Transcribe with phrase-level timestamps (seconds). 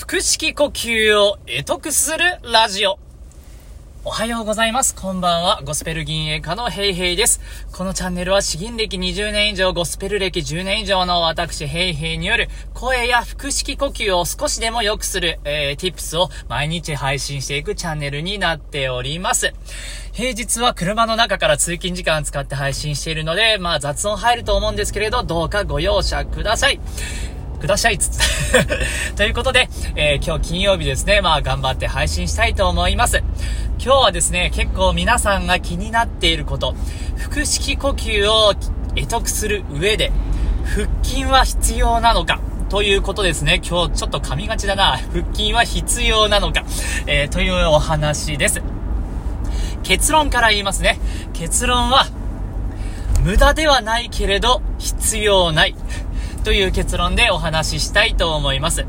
[0.00, 2.18] 腹式呼吸を得得する
[2.50, 2.98] ラジオ。
[4.02, 4.94] おはようございます。
[4.94, 5.60] こんばんは。
[5.62, 7.40] ゴスペル銀営家のヘイヘイです。
[7.70, 19.52] このチャンネルは詩吟歴20年以上、ゴスペル歴10年以上の私ヘイヘイによる声や腹式呼吸を少しでも良くする、えー、tips を毎日配信していくチャンネルになっております。
[20.12, 26.80] 平日は車の中から通勤時間使って配信しているので、まあ雑音入ると思うんですけれど、どうかご容赦ください。
[27.60, 27.98] ください
[29.16, 33.22] ということで、えー、今日金曜日ですね、まあ頑張って配信したいと思います。
[33.82, 36.74] 今日はですね、結構皆さんが気になっていること、
[37.30, 38.54] 腹式呼吸を
[38.94, 40.10] 得得する上で、
[40.64, 43.60] 腹筋は必要なのかということですね。
[43.62, 44.98] 今日ちょっと噛みがちだな。
[45.12, 46.64] 腹筋は必要なのか、
[47.06, 48.62] えー、というお話です。
[49.82, 50.98] 結論から言いますね。
[51.32, 52.06] 結論は、
[53.22, 55.74] 無駄ではないけれど必要ない。
[56.40, 58.86] という結論でお話ししたいと思います。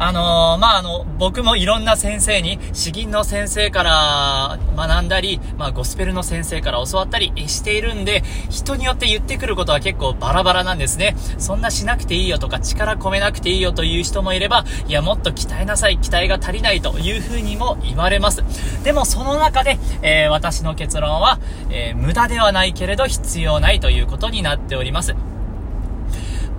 [0.00, 11.16] あのー、まあ、あの、僕もいろんな先生に、詩吟の先生から学んだり、まあ、ゴスペルの先生から教わったりしているんで、人によって言ってくることは結構バラバラなんですね。
[11.38, 18.44] そんなしなくていいよとか、力込めなくていいよという人もいれば、いや、もっと鍛えなさい、鍛えが足りないというふうにも言われます。
[18.84, 25.16] でも、その中で、えー、私の結論は、えー、無駄ではないけれど必要ないということになっております。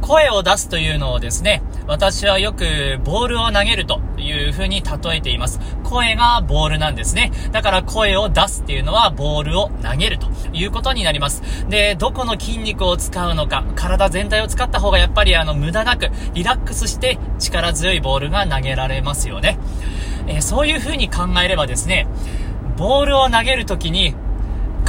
[0.09, 5.59] 声を出すというのをですね、私はよくボールを投げるという風に例えています。
[5.83, 7.31] 声がボールなんですね。
[7.52, 11.43] だから声を出すっていうのはボールを投げるということになります。
[11.69, 19.59] で、どこの筋肉を使うのか、体全体を使った方がやっぱりあの無駄なくリラックスして力強いボールが投げられますよね。
[20.25, 22.07] えー、そういう風に考えればですね、
[22.77, 24.15] ボールを投げるときに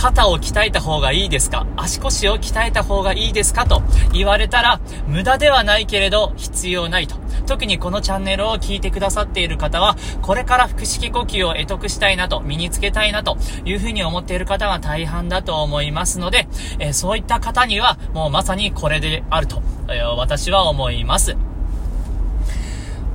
[0.01, 1.67] 肩を鍛えた方がいいですか？
[1.77, 3.67] 足腰を鍛えた方がいいですか？
[3.67, 3.83] と
[4.15, 7.17] 言われたら、無駄ではないけれど必要ないと。
[7.47, 19.60] 特にこのチャンネルを聞いてくださっている方は、これから腹式呼吸を得得したいなと、身につけたいなというふうに思っている方が大半だと思いますので、え、そういった方には、もうまさにこれであると、
[19.91, 21.37] え、私は思います。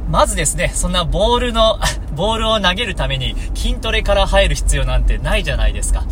[0.07, 1.79] まずですね、そんなボールの、
[2.15, 6.03] ボールを投げるために筋トレから入る必要なんてないじゃないですか。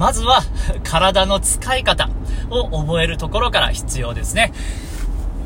[0.00, 0.40] まずは
[0.82, 2.08] 体の使い方
[2.48, 4.50] を覚えるところから必要ですね。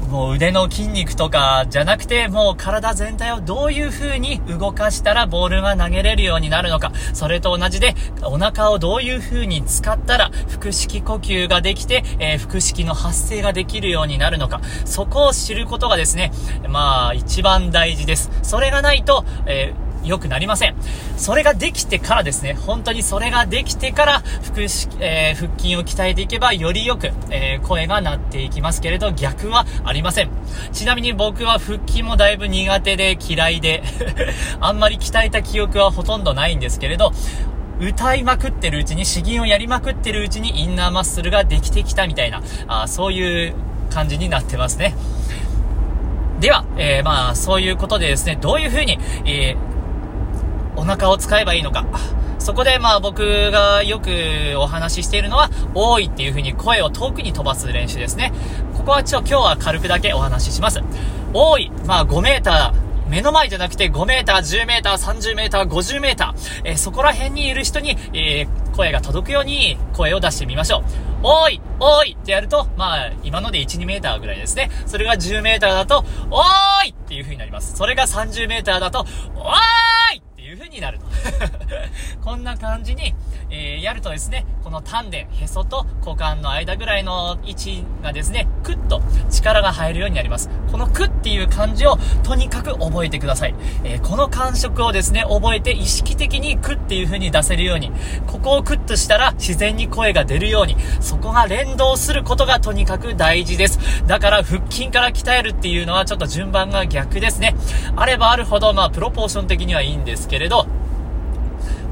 [0.09, 6.93] もう腕の筋肉とかじゃなくて、もう体全体をどういう風に動かしたらボールが投げれるようになるのか。
[7.15, 14.61] それと同じで、お腹をどういう風に使ったら腹式呼吸ができて、えー、腹式の発生ができるようになるのか。
[14.85, 16.31] そこを知ることがですね、
[16.69, 18.31] まあ一番大事です。
[18.45, 20.75] それがないと、えー良くなりません。
[21.17, 24.23] それができてからですね、本当にそれができてから、
[24.55, 30.31] 腹式、えー、腹筋を鍛えていけば、よりよく、えー、声が鳴っていきますけれど、逆はありません。
[30.73, 33.83] ちなみに僕は腹筋もだいぶ苦手で嫌いで
[34.61, 37.13] あんまり鍛えた記憶はほとんどないんですけれど、
[37.81, 43.55] 歌いまくってるうちに、詩吟をやりまくってるうちにインナーマッスルができてきたみたいな、あそういう
[43.91, 44.95] 感じになってますね。
[46.41, 49.74] では、えー、まあ、そういうことでですね、どういう風に、えー
[50.77, 51.87] お腹を使えばいいのか。
[52.39, 54.11] そこでまあ僕がよく
[54.59, 58.33] お話ししているのは、多いっていう風に声を遠くに飛ばす練習ですね。
[58.77, 60.81] ここはちょ、今日は軽くだけお話しします。
[61.33, 70.83] 多い、まあ5メーター、目の前じゃなくて5メーター、10メーター、30メーター、50メーター、えー、そこら辺にいる人に、えー、声が届くように声を出してみましょう。
[71.23, 74.71] おいおいってやると、まあ、今ので1、2メーターぐらいですね。
[74.87, 77.77] それが10メーターだと、おーいっていう風になります。
[77.77, 81.07] それが30メーターだと、おーいいう風になると。
[82.23, 83.15] こんな感じに、
[83.51, 90.51] えー、やるとですね、この丹田、へそと股間の間ぐらいの位置がですね、クッと力が入るようになります。
[90.71, 93.55] このクっていう漢字をとにかく覚えてください。
[93.85, 97.91] えー、この感触をですね、覚えて意識的にクっていう風に出せるように、
[98.27, 104.07] ここをクッとしたら自然に声が出るように、そこが連動することがとにかく大事です。
[104.07, 107.55] だから腹筋から鍛えるっていうのはちょっと順番が逆ですね。
[107.97, 110.67] あればあるほど、まあ、プロポーション的にはいいんですけどけれど、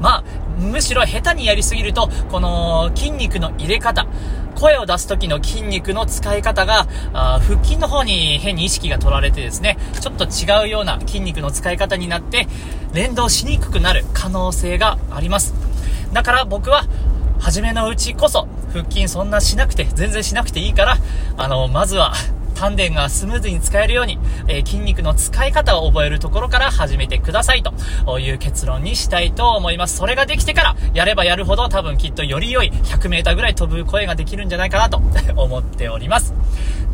[0.01, 0.23] まあ、
[0.59, 4.05] むしろ下手にやりすぎると、この筋肉の入れ方、
[4.55, 12.47] 声を出す時の筋肉の使い方が、あ腹筋の方に変に意識が取られてですね、ちょっと違うような筋肉の使い方になって、
[12.93, 15.53] 連動しにくくなる可能性があります。
[16.11, 16.83] だから僕は、
[17.39, 20.97] 初めのうちこそ、腹筋そんなしなくて、全然しなくていいから、
[21.37, 22.13] あの、まずは、
[22.63, 24.17] 丹田がスムーズに使えるように、
[24.47, 29.97] えー、筋肉の使い方を覚えるところから始めてくださいという結論にしたいと思います。
[29.97, 35.01] それができてから、やればやるほど多分きっとより良い 100m ぐらい飛ぶ声ができるんじゃないかなと
[35.35, 36.33] 思っております。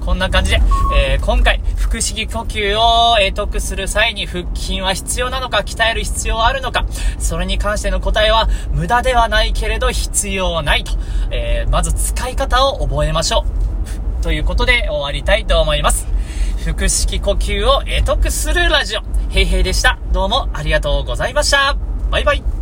[0.04, 0.62] こんな感じで、
[0.98, 6.86] えー、今回、腹式呼吸を得得する際に腹筋は必要なのか、鍛える必要はあるのか、
[7.20, 10.94] それに関しての答えは無駄ではないけれど必要ないと、
[11.30, 13.69] えー、まず使い方を覚えましょう。
[14.22, 16.08] ということで終わりたいと思います。
[16.66, 19.02] 腹式呼吸を得得するラジオ。
[19.32, 20.00] へいへいでした。
[20.12, 21.78] どうもありがとうございました。
[22.12, 22.59] バイバイ。